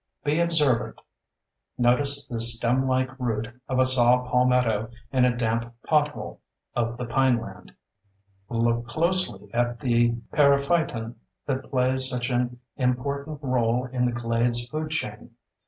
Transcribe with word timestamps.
Be 0.23 0.39
observant: 0.39 0.99
notice 1.77 2.27
the 2.27 2.39
stemlike 2.41 3.19
root 3.19 3.49
of 3.69 3.77
a 3.77 3.85
saw 3.85 4.27
palmetto 4.27 4.89
in 5.11 5.25
a 5.25 5.37
damp 5.37 5.75
pothole 5.87 6.39
of 6.75 6.97
the 6.97 7.05
pineland; 7.05 7.75
look 8.49 8.87
closely 8.87 9.53
at 9.53 9.79
the 9.79 10.13
periphyton 10.33 11.17
that 11.45 11.69
plays 11.69 12.09
such 12.09 12.31
an 12.31 12.59
important 12.77 13.43
role 13.43 13.85
in 13.85 14.05
the 14.07 14.11
glades 14.11 14.67
food 14.69 14.89
chain. 14.89 15.35